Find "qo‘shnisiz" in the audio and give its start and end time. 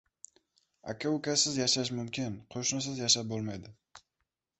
2.55-3.03